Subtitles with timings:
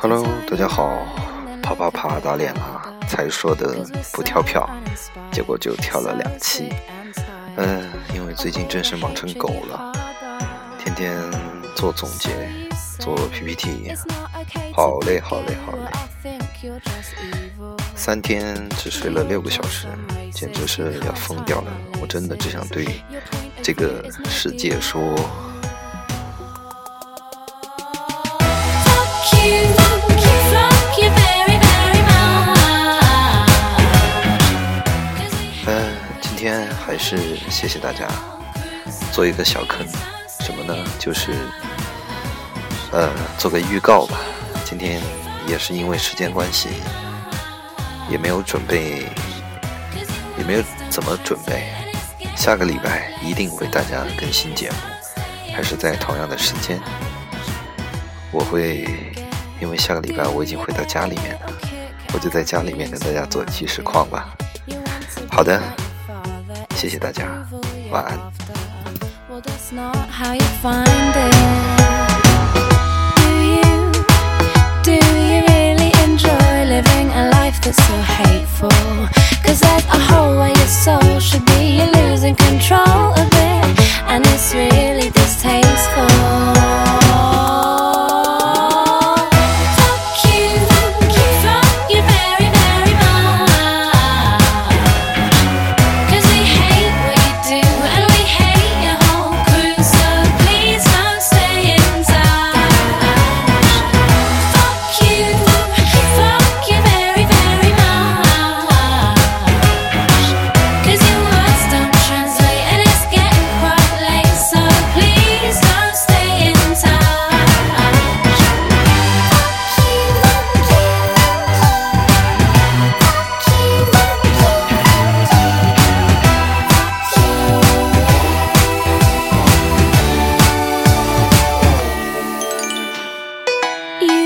[0.00, 1.06] Hello，大家好，
[1.62, 3.74] 啪啪啪打脸了，才说的
[4.12, 4.68] 不跳票，
[5.32, 6.72] 结果就跳了两期。
[7.56, 9.92] 嗯，因为最近真是忙成狗了，
[10.78, 11.18] 天天
[11.74, 12.30] 做总结，
[12.98, 13.92] 做 PPT，
[14.72, 16.38] 好累好累好累。
[17.96, 19.86] 三天只睡了六个小时，
[20.32, 21.72] 简直是要疯掉了。
[22.00, 23.02] 我真的只想对
[23.62, 25.14] 这个世界说。
[37.08, 38.06] 是谢谢大家，
[39.10, 39.80] 做一个小坑，
[40.40, 40.76] 什么呢？
[40.98, 41.32] 就是，
[42.92, 43.08] 呃，
[43.38, 44.18] 做个预告吧。
[44.62, 45.00] 今天
[45.46, 46.68] 也是因为时间关系，
[48.10, 49.06] 也没有准备，
[50.36, 51.72] 也没有怎么准备。
[52.36, 54.76] 下个礼拜一定为大家更新节目，
[55.56, 56.78] 还是在同样的时间。
[58.30, 58.86] 我会，
[59.62, 61.52] 因为下个礼拜我已经回到家里面了，
[62.12, 64.28] 我就在家里面跟大家做即时框吧。
[65.30, 65.58] 好的。
[66.78, 67.24] 谢谢大家，
[67.90, 68.16] 晚安。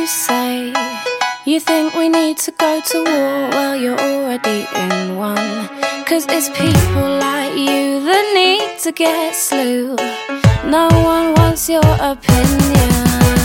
[0.02, 0.74] You say
[1.46, 3.50] you think we need to go to war?
[3.54, 5.68] Well, you're already in one.
[6.06, 9.94] Cause it's people like you that need to get slew.
[10.68, 13.41] No one wants your opinion.